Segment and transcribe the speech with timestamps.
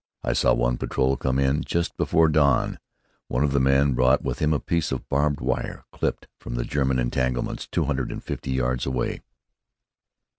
[0.23, 2.79] I saw one patrol come in just before dawn.
[3.27, 6.63] One of the men brought with him a piece of barbed wire, clipped from the
[6.65, 9.21] German entanglements two hundred and fifty yards away.